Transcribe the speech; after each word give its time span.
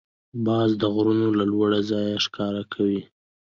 باز 0.45 0.69
د 0.81 0.83
غرونو 0.93 1.27
له 1.39 1.45
لوړ 1.51 1.69
ځایه 1.89 2.17
ښکار 2.25 2.55
کوي 2.73 3.01